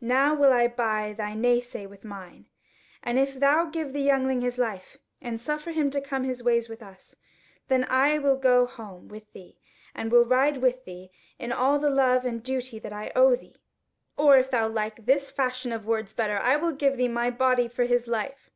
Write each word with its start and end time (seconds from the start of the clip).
Now 0.00 0.34
will 0.34 0.50
I 0.50 0.66
buy 0.66 1.12
thy 1.12 1.34
nay 1.34 1.60
say 1.60 1.84
with 1.86 2.04
mine, 2.06 2.46
and 3.02 3.18
if 3.18 3.38
thou 3.38 3.66
give 3.66 3.92
the 3.92 4.00
youngling 4.00 4.40
his 4.40 4.56
life, 4.56 4.96
and 5.20 5.38
suffer 5.38 5.72
him 5.72 5.90
to 5.90 6.00
come 6.00 6.24
his 6.24 6.42
ways 6.42 6.70
with 6.70 6.82
us, 6.82 7.16
then 7.68 7.82
will 7.82 7.88
I 8.38 8.40
go 8.40 8.64
home 8.64 9.08
with 9.08 9.30
thee 9.34 9.58
and 9.94 10.10
will 10.10 10.24
ride 10.24 10.62
with 10.62 10.86
thee 10.86 11.10
in 11.38 11.52
all 11.52 11.78
the 11.78 11.90
love 11.90 12.24
and 12.24 12.42
duty 12.42 12.78
that 12.78 12.94
I 12.94 13.12
owe 13.14 13.36
thee; 13.36 13.56
or 14.16 14.38
if 14.38 14.50
thou 14.50 14.68
like 14.68 15.04
this 15.04 15.30
fashion 15.30 15.70
of 15.70 15.84
words 15.84 16.14
better, 16.14 16.38
I 16.38 16.56
will 16.56 16.72
give 16.72 16.96
thee 16.96 17.08
my 17.08 17.28
body 17.30 17.68
for 17.68 17.84
his 17.84 18.06
life. 18.08 18.48